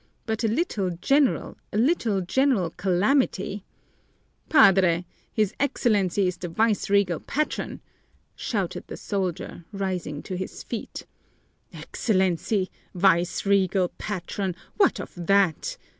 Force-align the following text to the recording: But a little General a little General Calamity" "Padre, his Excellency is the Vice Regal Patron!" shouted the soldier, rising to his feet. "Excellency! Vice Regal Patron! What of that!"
But 0.25 0.43
a 0.43 0.47
little 0.47 0.97
General 0.99 1.57
a 1.71 1.77
little 1.77 2.21
General 2.21 2.71
Calamity" 2.71 3.63
"Padre, 4.49 5.05
his 5.31 5.53
Excellency 5.59 6.25
is 6.25 6.37
the 6.37 6.47
Vice 6.49 6.89
Regal 6.89 7.19
Patron!" 7.19 7.81
shouted 8.35 8.85
the 8.87 8.97
soldier, 8.97 9.63
rising 9.71 10.23
to 10.23 10.35
his 10.35 10.63
feet. 10.63 11.05
"Excellency! 11.71 12.71
Vice 12.95 13.45
Regal 13.45 13.89
Patron! 13.99 14.55
What 14.77 14.99
of 14.99 15.11
that!" 15.15 15.77